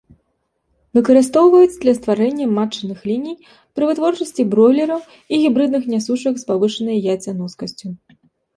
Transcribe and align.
Выкарыстоўваюць 0.97 1.77
для 1.83 1.93
стварэння 1.97 2.47
матчыных 2.59 2.99
ліній 3.11 3.35
пры 3.75 3.83
вытворчасці 3.91 4.47
бройлераў 4.55 5.01
і 5.13 5.33
гібрыдных 5.45 5.83
нясушак 5.95 6.33
з 6.43 6.51
павышанай 6.51 6.97
яйцаноскасцю. 7.17 7.87